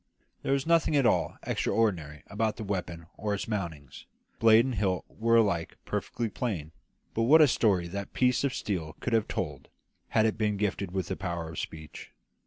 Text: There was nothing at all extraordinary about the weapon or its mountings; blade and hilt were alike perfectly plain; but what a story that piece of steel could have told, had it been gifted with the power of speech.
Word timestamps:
There 0.41 0.53
was 0.53 0.65
nothing 0.65 0.95
at 0.95 1.05
all 1.05 1.37
extraordinary 1.43 2.23
about 2.25 2.55
the 2.57 2.63
weapon 2.63 3.05
or 3.17 3.35
its 3.35 3.47
mountings; 3.47 4.07
blade 4.39 4.65
and 4.65 4.73
hilt 4.73 5.05
were 5.07 5.35
alike 5.35 5.77
perfectly 5.85 6.27
plain; 6.27 6.71
but 7.13 7.21
what 7.29 7.39
a 7.39 7.47
story 7.47 7.87
that 7.89 8.11
piece 8.13 8.43
of 8.43 8.51
steel 8.51 8.95
could 8.99 9.13
have 9.13 9.27
told, 9.27 9.69
had 10.09 10.25
it 10.25 10.39
been 10.39 10.57
gifted 10.57 10.89
with 10.89 11.09
the 11.09 11.15
power 11.15 11.51
of 11.51 11.59
speech. 11.59 12.09